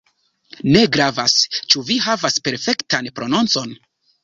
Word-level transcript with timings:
Ne 0.75 0.81
gravas, 0.95 1.35
ĉu 1.73 1.85
vi 1.91 1.99
havas 2.07 2.41
perfektan 2.49 3.13
prononcon. 3.21 3.79